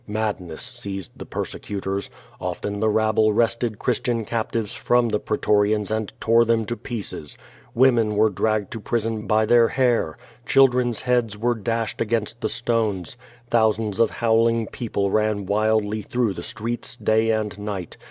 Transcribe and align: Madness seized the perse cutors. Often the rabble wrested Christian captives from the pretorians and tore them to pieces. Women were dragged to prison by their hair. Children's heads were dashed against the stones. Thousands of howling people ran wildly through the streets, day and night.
Madness 0.07 0.63
seized 0.63 1.11
the 1.19 1.27
perse 1.27 1.53
cutors. 1.61 2.09
Often 2.39 2.79
the 2.79 2.89
rabble 2.89 3.33
wrested 3.33 3.77
Christian 3.77 4.25
captives 4.25 4.73
from 4.73 5.09
the 5.09 5.19
pretorians 5.19 5.91
and 5.91 6.11
tore 6.19 6.43
them 6.43 6.65
to 6.65 6.75
pieces. 6.75 7.37
Women 7.75 8.15
were 8.15 8.31
dragged 8.31 8.71
to 8.71 8.79
prison 8.79 9.27
by 9.27 9.45
their 9.45 9.67
hair. 9.67 10.17
Children's 10.47 11.01
heads 11.01 11.37
were 11.37 11.53
dashed 11.53 12.01
against 12.01 12.41
the 12.41 12.49
stones. 12.49 13.15
Thousands 13.51 13.99
of 13.99 14.09
howling 14.09 14.65
people 14.71 15.11
ran 15.11 15.45
wildly 15.45 16.01
through 16.01 16.33
the 16.33 16.41
streets, 16.41 16.95
day 16.95 17.29
and 17.29 17.59
night. 17.59 17.97